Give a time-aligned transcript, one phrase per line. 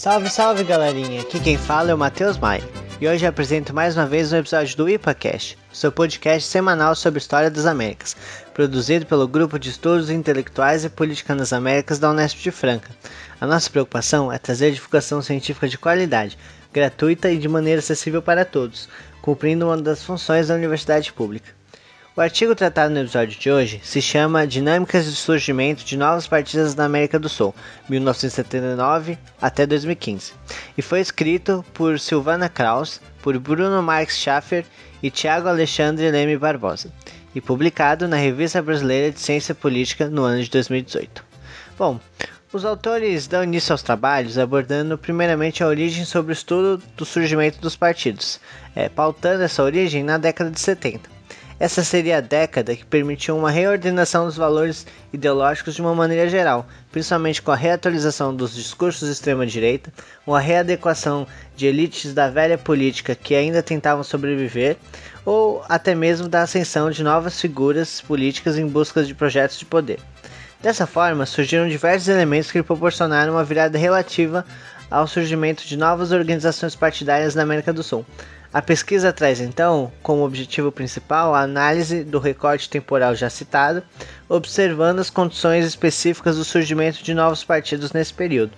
[0.00, 1.20] Salve, salve galerinha!
[1.20, 2.66] Aqui quem fala é o Matheus Maia
[2.98, 7.50] e hoje apresento mais uma vez um episódio do IPACast, seu podcast semanal sobre história
[7.50, 8.16] das Américas,
[8.54, 12.88] produzido pelo Grupo de Estudos Intelectuais e Política nas Américas da Unesp de Franca.
[13.38, 16.38] A nossa preocupação é trazer divulgação científica de qualidade,
[16.72, 18.88] gratuita e de maneira acessível para todos,
[19.20, 21.59] cumprindo uma das funções da universidade pública.
[22.20, 26.74] O artigo tratado no episódio de hoje se chama Dinâmicas de Surgimento de Novos Partidos
[26.74, 27.54] na América do Sul,
[27.88, 30.34] 1979 até 2015,
[30.76, 34.66] e foi escrito por Silvana Kraus, por Bruno Marx Schaffer
[35.02, 36.92] e Tiago Alexandre Leme Barbosa,
[37.34, 41.24] e publicado na Revista Brasileira de Ciência Política no ano de 2018.
[41.78, 41.98] Bom,
[42.52, 47.62] os autores dão início aos trabalhos abordando primeiramente a origem sobre o estudo do surgimento
[47.62, 48.38] dos partidos,
[48.76, 51.19] é, pautando essa origem na década de 70
[51.60, 56.66] essa seria a década que permitiu uma reordenação dos valores ideológicos de uma maneira geral,
[56.90, 59.92] principalmente com a reatualização dos discursos de extrema-direita,
[60.26, 64.78] uma readequação de elites da velha política que ainda tentavam sobreviver,
[65.22, 70.00] ou até mesmo da ascensão de novas figuras políticas em busca de projetos de poder.
[70.62, 74.46] Dessa forma, surgiram diversos elementos que proporcionaram uma virada relativa
[74.90, 78.04] ao surgimento de novas organizações partidárias na América do Sul,
[78.52, 83.80] a pesquisa traz então como objetivo principal a análise do recorte temporal já citado,
[84.28, 88.52] observando as condições específicas do surgimento de novos partidos nesse período.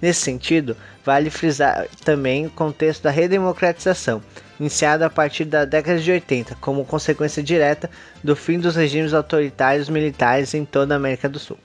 [0.00, 4.22] Nesse sentido, vale frisar também o contexto da redemocratização,
[4.58, 7.90] iniciado a partir da década de 80, como consequência direta
[8.22, 11.58] do fim dos regimes autoritários militares em toda a América do Sul.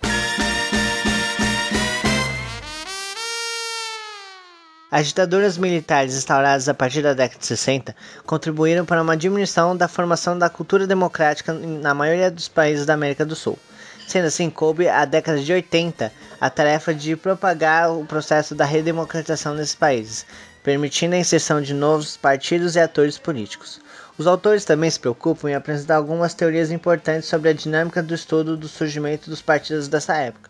[4.92, 7.96] As ditaduras militares instauradas a partir da década de 60
[8.26, 13.24] contribuíram para uma diminuição da formação da cultura democrática na maioria dos países da América
[13.24, 13.60] do Sul.
[14.08, 19.54] Sendo assim, coube à década de 80 a tarefa de propagar o processo da redemocratização
[19.54, 20.26] nesses países,
[20.64, 23.80] permitindo a inserção de novos partidos e atores políticos.
[24.18, 28.58] Os autores também se preocupam em apresentar algumas teorias importantes sobre a dinâmica do estudo
[28.58, 30.50] do surgimento dos partidos dessa época.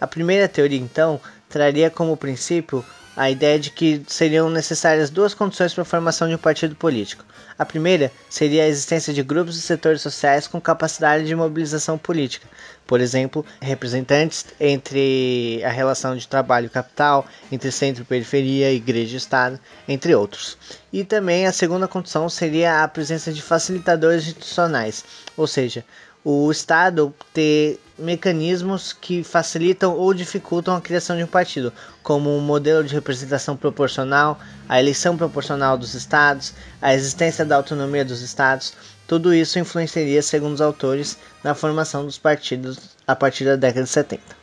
[0.00, 2.84] A primeira teoria, então, traria como princípio
[3.16, 7.24] a ideia de que seriam necessárias duas condições para a formação de um partido político.
[7.58, 12.48] A primeira seria a existência de grupos e setores sociais com capacidade de mobilização política,
[12.86, 19.14] por exemplo, representantes entre a relação de trabalho e capital, entre centro e periferia, igreja
[19.14, 20.56] e Estado, entre outros.
[20.92, 25.04] E também a segunda condição seria a presença de facilitadores institucionais,
[25.36, 25.84] ou seja,
[26.24, 31.72] o Estado ter mecanismos que facilitam ou dificultam a criação de um partido,
[32.02, 34.38] como um modelo de representação proporcional,
[34.68, 38.72] a eleição proporcional dos estados, a existência da autonomia dos estados.
[39.06, 43.90] Tudo isso influenciaria, segundo os autores, na formação dos partidos a partir da década de
[43.90, 44.41] 70.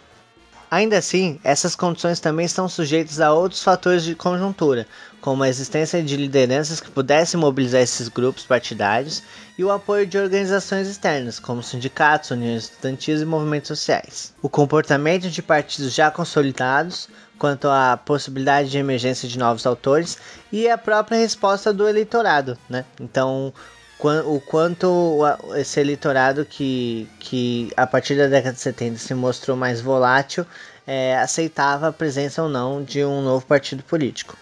[0.72, 4.86] Ainda assim, essas condições também estão sujeitas a outros fatores de conjuntura,
[5.20, 9.24] como a existência de lideranças que pudessem mobilizar esses grupos partidários
[9.58, 14.32] e o apoio de organizações externas, como sindicatos, uniões estudantis e movimentos sociais.
[14.44, 17.10] O comportamento de partidos já consolidados,
[17.40, 20.20] quanto à possibilidade de emergência de novos autores
[20.52, 22.86] e a própria resposta do eleitorado, né?
[23.02, 23.52] Então,
[24.02, 25.20] o quanto
[25.56, 30.46] esse eleitorado que, que a partir da década de 70 se mostrou mais volátil
[30.88, 34.38] é, aceitava a presença ou não de um novo partido político.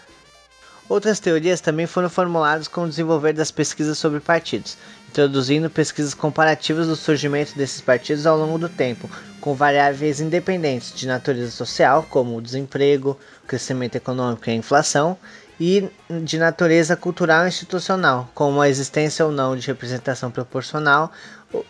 [0.88, 4.78] Outras teorias também foram formuladas com o desenvolver das pesquisas sobre partidos,
[5.10, 9.10] introduzindo pesquisas comparativas do surgimento desses partidos ao longo do tempo,
[9.42, 15.18] com variáveis independentes de natureza social, como o desemprego, o crescimento econômico e a inflação,
[15.60, 15.88] e
[16.22, 21.10] de natureza cultural e institucional, como a existência ou não de representação proporcional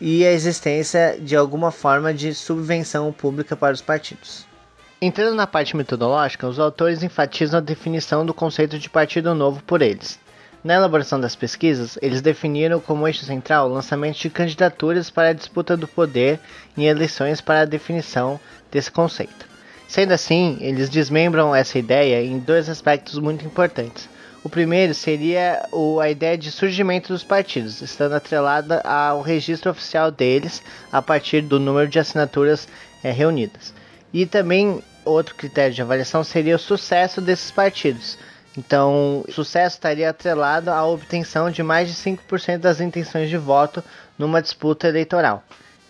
[0.00, 4.46] e a existência de alguma forma de subvenção pública para os partidos.
[5.00, 9.80] Entrando na parte metodológica, os autores enfatizam a definição do conceito de partido novo por
[9.80, 10.18] eles.
[10.64, 15.32] Na elaboração das pesquisas, eles definiram como eixo central o lançamento de candidaturas para a
[15.32, 16.40] disputa do poder
[16.76, 19.46] em eleições para a definição desse conceito.
[19.88, 24.06] Sendo assim, eles desmembram essa ideia em dois aspectos muito importantes.
[24.44, 30.10] O primeiro seria o, a ideia de surgimento dos partidos, estando atrelada ao registro oficial
[30.10, 30.62] deles
[30.92, 32.68] a partir do número de assinaturas
[33.02, 33.72] é, reunidas.
[34.12, 38.18] E também outro critério de avaliação seria o sucesso desses partidos.
[38.58, 43.82] Então, o sucesso estaria atrelado à obtenção de mais de 5% das intenções de voto
[44.18, 45.42] numa disputa eleitoral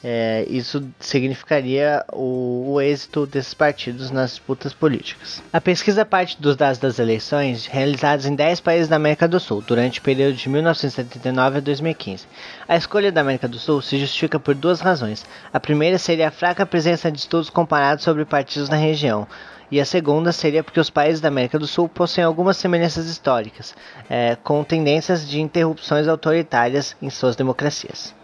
[0.03, 5.43] é, isso significaria o, o, êxito desses partidos nas disputas políticas.
[5.53, 9.61] A pesquisa parte dos dados das eleições realizadas em 10 países da América do Sul
[9.61, 12.27] durante o período de 1979 a 2015.
[12.69, 15.27] A escolha da América do Sul se justifica por duas razões.
[15.53, 19.27] A primeira seria a fraca presença de estudos comparados sobre partidos na região
[19.71, 23.75] e a segunda seria porque os países da América do Sul possuem algumas semelhanças históricas,
[24.09, 28.18] é, com tendências de interrupções autoritárias em suas democracias.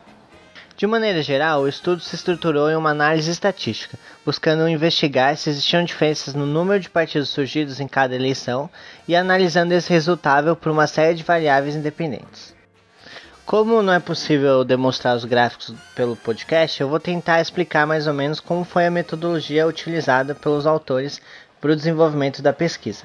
[0.76, 5.85] De maneira geral, o estudo se estruturou em uma análise estatística, buscando investigar se existiam
[5.85, 8.69] diferenças no número de partidos surgidos em cada eleição
[9.06, 12.53] e analisando esse resultado por uma série de variáveis independentes.
[13.47, 18.15] Como não é possível demonstrar os gráficos pelo podcast, eu vou tentar explicar mais ou
[18.15, 21.20] menos como foi a metodologia utilizada pelos autores
[21.61, 23.05] para o desenvolvimento da pesquisa.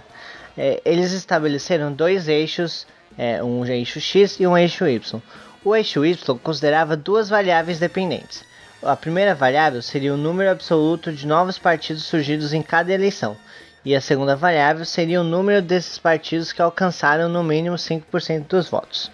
[0.57, 5.21] É, eles estabeleceram dois eixos, é, um eixo X e um eixo Y.
[5.63, 8.45] O eixo Y considerava duas variáveis dependentes.
[8.81, 13.35] A primeira variável seria o número absoluto de novos partidos surgidos em cada eleição,
[13.83, 18.69] e a segunda variável seria o número desses partidos que alcançaram no mínimo 5% dos
[18.69, 19.11] votos.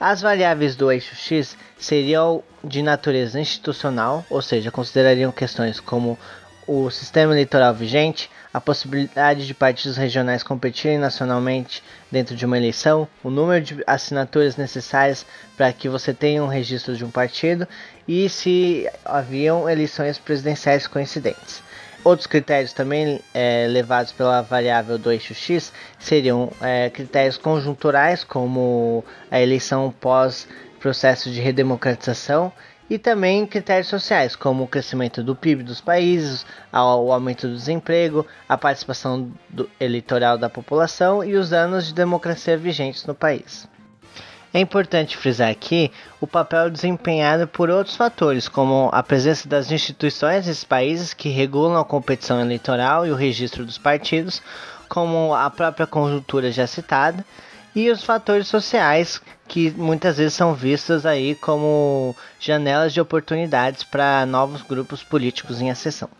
[0.00, 6.18] As variáveis do eixo X seriam de natureza institucional, ou seja, considerariam questões como
[6.66, 13.06] o sistema eleitoral vigente, a possibilidade de partidos regionais competirem nacionalmente dentro de uma eleição,
[13.22, 17.68] o número de assinaturas necessárias para que você tenha um registro de um partido
[18.06, 21.62] e se haviam eleições presidenciais coincidentes.
[22.04, 29.04] Outros critérios também é, levados pela variável do eixo X seriam é, critérios conjunturais, como
[29.30, 30.48] a eleição pós
[30.78, 32.52] processo de redemocratização
[32.90, 38.26] e também critérios sociais, como o crescimento do PIB dos países, o aumento do desemprego,
[38.48, 39.30] a participação
[39.78, 43.68] eleitoral da população e os anos de democracia vigentes no país.
[44.52, 45.92] É importante frisar aqui
[46.22, 51.76] o papel desempenhado por outros fatores, como a presença das instituições desses países que regulam
[51.76, 54.42] a competição eleitoral e o registro dos partidos,
[54.88, 57.22] como a própria conjuntura já citada,
[57.78, 64.26] e os fatores sociais que muitas vezes são vistos aí como janelas de oportunidades para
[64.26, 66.10] novos grupos políticos em ascensão.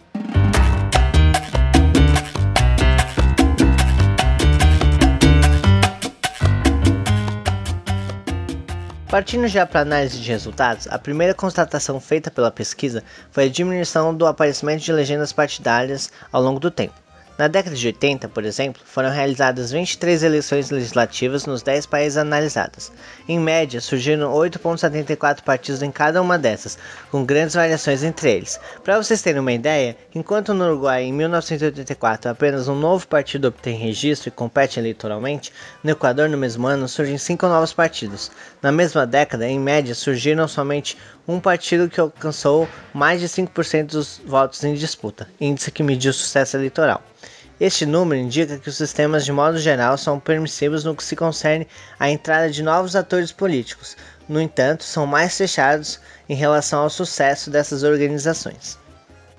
[9.10, 13.02] Partindo já para análise de resultados, a primeira constatação feita pela pesquisa
[13.32, 17.07] foi a diminuição do aparecimento de legendas partidárias ao longo do tempo.
[17.38, 22.90] Na década de 80, por exemplo, foram realizadas 23 eleições legislativas nos 10 países analisados.
[23.28, 26.76] Em média, surgiram 8,74 partidos em cada uma dessas,
[27.12, 28.58] com grandes variações entre eles.
[28.82, 33.78] Para vocês terem uma ideia, enquanto no Uruguai em 1984 apenas um novo partido obtém
[33.78, 35.52] registro e compete eleitoralmente,
[35.84, 38.32] no Equador no mesmo ano surgem cinco novos partidos.
[38.60, 44.18] Na mesma década, em média, surgiram somente um partido que alcançou mais de 5% dos
[44.24, 47.02] votos em disputa, índice que mediu o sucesso eleitoral.
[47.60, 51.68] Este número indica que os sistemas de modo geral são permissivos no que se concerne
[51.98, 53.94] à entrada de novos atores políticos,
[54.26, 58.78] no entanto, são mais fechados em relação ao sucesso dessas organizações.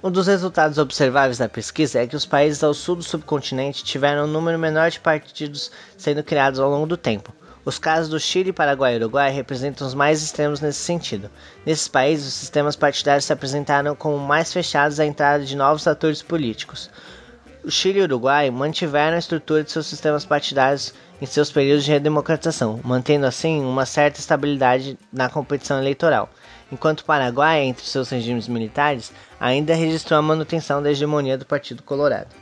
[0.03, 4.25] Um dos resultados observáveis da pesquisa é que os países ao sul do subcontinente tiveram
[4.25, 7.33] um número menor de partidos sendo criados ao longo do tempo.
[7.65, 11.29] Os casos do Chile, Paraguai e Uruguai representam os mais extremos nesse sentido.
[11.65, 16.21] Nesses países, os sistemas partidários se apresentaram como mais fechados à entrada de novos atores
[16.21, 16.89] políticos.
[17.63, 21.83] O Chile e o Uruguai mantiveram a estrutura de seus sistemas partidários em seus períodos
[21.83, 26.29] de redemocratização, mantendo assim uma certa estabilidade na competição eleitoral,
[26.71, 31.83] enquanto o Paraguai, entre seus regimes militares, ainda registrou a manutenção da hegemonia do Partido
[31.83, 32.33] Colorado.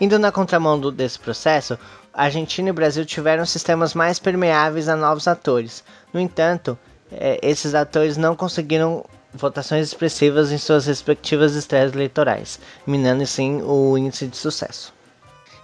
[0.00, 1.78] Indo na contramão do, desse processo,
[2.18, 5.84] Argentina e Brasil tiveram sistemas mais permeáveis a novos atores.
[6.12, 6.76] No entanto,
[7.12, 13.96] eh, esses atores não conseguiram votações expressivas em suas respectivas estreias eleitorais, minando assim o
[13.96, 14.92] índice de sucesso.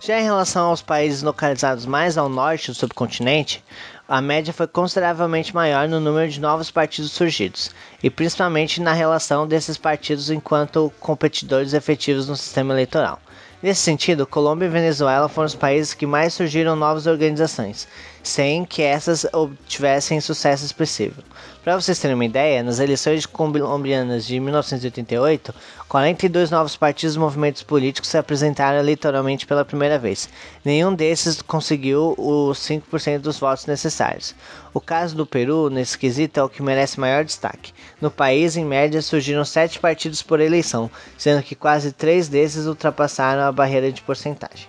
[0.00, 3.64] Já em relação aos países localizados mais ao norte do subcontinente,
[4.06, 9.44] a média foi consideravelmente maior no número de novos partidos surgidos, e principalmente na relação
[9.44, 13.18] desses partidos enquanto competidores efetivos no sistema eleitoral.
[13.64, 17.88] Nesse sentido, Colômbia e Venezuela foram os países que mais surgiram novas organizações,
[18.22, 21.22] sem que essas obtivessem sucesso expressivo.
[21.64, 25.54] Para vocês terem uma ideia, nas eleições colombianas de 1988,
[25.88, 30.28] 42 novos partidos e movimentos políticos se apresentaram eleitoralmente pela primeira vez.
[30.62, 34.34] Nenhum desses conseguiu os 5% dos votos necessários.
[34.74, 37.72] O caso do Peru, nesse quesito, é o que merece maior destaque.
[38.00, 43.44] No país, em média, surgiram sete partidos por eleição, sendo que quase três desses ultrapassaram
[43.44, 44.68] a barreira de porcentagem.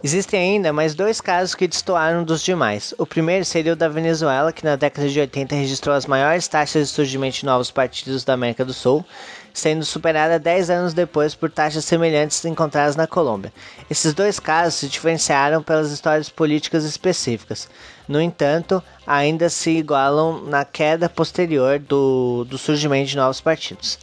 [0.00, 2.94] Existem ainda mais dois casos que destoaram dos demais.
[2.98, 6.86] O primeiro seria o da Venezuela, que na década de 80 registrou as maiores taxas
[6.86, 9.04] de surgimento de novos partidos da América do Sul,
[9.52, 13.52] sendo superada 10 anos depois por taxas semelhantes encontradas na Colômbia.
[13.90, 17.68] Esses dois casos se diferenciaram pelas histórias políticas específicas.
[18.06, 23.98] No entanto, ainda se igualam na queda posterior do, do surgimento de novos partidos.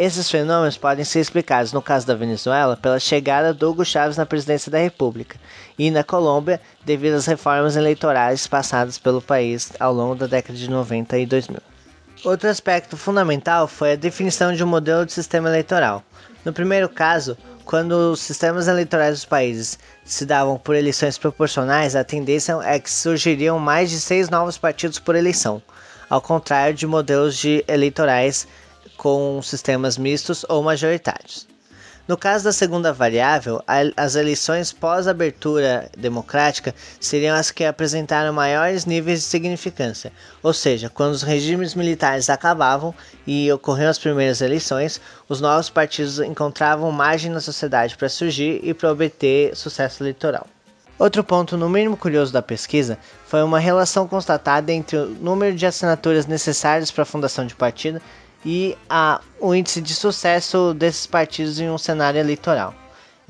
[0.00, 4.24] Esses fenômenos podem ser explicados, no caso da Venezuela, pela chegada do Hugo Chávez na
[4.24, 5.36] presidência da República,
[5.76, 10.70] e na Colômbia, devido às reformas eleitorais passadas pelo país ao longo da década de
[10.70, 11.60] 90 e 2000.
[12.24, 16.04] Outro aspecto fundamental foi a definição de um modelo de sistema eleitoral.
[16.44, 22.04] No primeiro caso, quando os sistemas eleitorais dos países se davam por eleições proporcionais, a
[22.04, 25.60] tendência é que surgiriam mais de seis novos partidos por eleição,
[26.08, 28.46] ao contrário de modelos de eleitorais
[28.98, 31.46] com sistemas mistos ou majoritários.
[32.08, 33.62] No caso da segunda variável,
[33.94, 40.10] as eleições pós-abertura democrática seriam as que apresentaram maiores níveis de significância,
[40.42, 42.94] ou seja, quando os regimes militares acabavam
[43.26, 48.72] e ocorriam as primeiras eleições, os novos partidos encontravam margem na sociedade para surgir e
[48.72, 50.46] para obter sucesso eleitoral.
[50.98, 55.66] Outro ponto, no mínimo curioso da pesquisa, foi uma relação constatada entre o número de
[55.66, 58.00] assinaturas necessárias para a fundação de partido
[58.44, 62.74] e a, o índice de sucesso desses partidos em um cenário eleitoral.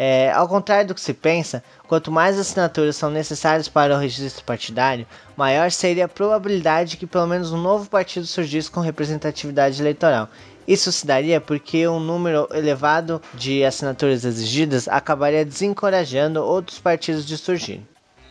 [0.01, 4.45] É, ao contrário do que se pensa, quanto mais assinaturas são necessárias para o registro
[4.45, 5.05] partidário,
[5.37, 10.29] maior seria a probabilidade de que pelo menos um novo partido surgisse com representatividade eleitoral.
[10.69, 17.37] Isso se daria porque um número elevado de assinaturas exigidas acabaria desencorajando outros partidos de
[17.37, 17.81] surgir.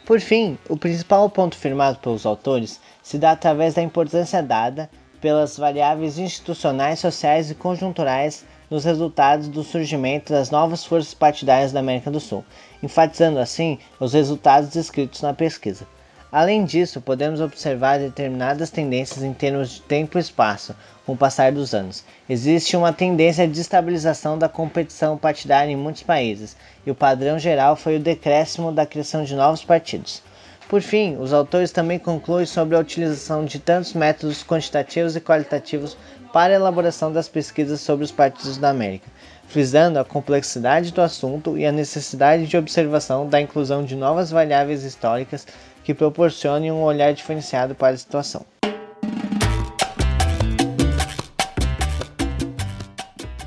[0.06, 4.90] Por fim, o principal ponto firmado pelos autores se dá através da importância dada
[5.22, 11.80] pelas variáveis institucionais, sociais e conjunturais nos resultados do surgimento das novas forças partidárias da
[11.80, 12.44] América do Sul,
[12.84, 15.88] enfatizando assim os resultados descritos na pesquisa.
[16.30, 21.54] Além disso, podemos observar determinadas tendências em termos de tempo e espaço com o passar
[21.54, 22.04] dos anos.
[22.30, 27.78] Existe uma tendência de estabilização da competição partidária em muitos países, e o padrão geral
[27.78, 30.22] foi o decréscimo da criação de novos partidos.
[30.68, 35.96] Por fim, os autores também concluem sobre a utilização de tantos métodos quantitativos e qualitativos
[36.34, 39.10] para a elaboração das pesquisas sobre os partidos da América,
[39.48, 44.84] frisando a complexidade do assunto e a necessidade de observação da inclusão de novas variáveis
[44.84, 45.48] históricas
[45.86, 48.46] que proporcionem um olhar diferenciado para a situação.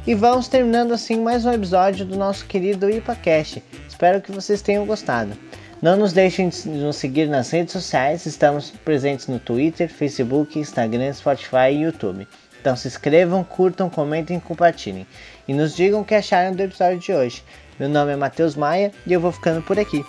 [0.06, 3.62] E vamos terminando assim mais um episódio do nosso querido IPACast.
[3.86, 5.36] Espero que vocês tenham gostado.
[5.82, 11.10] Não nos deixem de nos seguir nas redes sociais, estamos presentes no Twitter, Facebook, Instagram,
[11.14, 12.28] Spotify e YouTube.
[12.60, 15.06] Então se inscrevam, curtam, comentem e compartilhem.
[15.48, 17.42] E nos digam o que acharam do episódio de hoje.
[17.78, 20.04] Meu nome é Matheus Maia e eu vou ficando por aqui.